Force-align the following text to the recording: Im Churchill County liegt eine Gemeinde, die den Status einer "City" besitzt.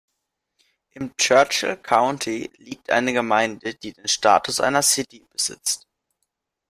Im 0.93 1.15
Churchill 1.15 1.77
County 1.77 2.49
liegt 2.57 2.89
eine 2.89 3.13
Gemeinde, 3.13 3.75
die 3.75 3.93
den 3.93 4.07
Status 4.07 4.59
einer 4.59 4.81
"City" 4.81 5.27
besitzt. 5.29 5.85